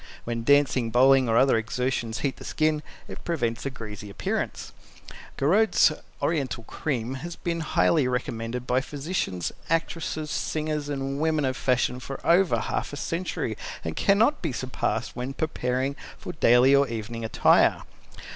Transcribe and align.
When 0.23 0.43
dancing, 0.43 0.89
bowling 0.89 1.29
or 1.29 1.37
other 1.37 1.57
exertions 1.57 2.21
heat 2.21 2.37
the 2.37 2.43
skin, 2.43 2.81
it 3.07 3.23
prevents 3.23 3.67
a 3.67 3.69
greasy 3.69 4.09
appearance. 4.09 4.73
Gouraud's 5.37 5.91
Oriental 6.23 6.63
Cream 6.63 7.13
has 7.21 7.35
been 7.35 7.59
highly 7.59 8.07
recommended 8.07 8.65
by 8.65 8.81
physicians, 8.81 9.51
actresses, 9.69 10.31
singers 10.31 10.89
and 10.89 11.19
women 11.19 11.45
of 11.45 11.55
fashion 11.55 11.99
for 11.99 12.19
over 12.25 12.57
half 12.61 12.91
a 12.93 12.97
century 12.97 13.55
and 13.83 13.95
cannot 13.95 14.41
be 14.41 14.51
surpassed 14.51 15.15
when 15.15 15.33
preparing 15.35 15.95
for 16.17 16.33
daily 16.33 16.73
or 16.75 16.87
evening 16.87 17.23
attire. 17.23 17.83